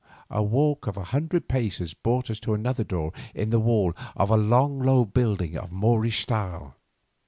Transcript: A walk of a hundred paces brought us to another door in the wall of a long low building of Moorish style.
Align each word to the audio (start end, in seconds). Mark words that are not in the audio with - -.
A 0.31 0.41
walk 0.41 0.87
of 0.87 0.97
a 0.97 1.03
hundred 1.03 1.47
paces 1.47 1.93
brought 1.93 2.31
us 2.31 2.39
to 2.39 2.55
another 2.55 2.83
door 2.83 3.13
in 3.35 3.51
the 3.51 3.59
wall 3.59 3.93
of 4.15 4.31
a 4.31 4.35
long 4.35 4.79
low 4.79 5.05
building 5.05 5.55
of 5.55 5.71
Moorish 5.71 6.21
style. 6.23 6.75